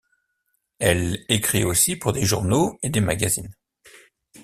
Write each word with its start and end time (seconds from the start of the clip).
Elle 0.79 1.23
écrit 1.29 1.63
aussi 1.63 1.95
pour 1.95 2.11
des 2.11 2.25
journaux 2.25 2.79
et 2.81 2.89
des 2.89 3.01
magazines. 3.01 3.53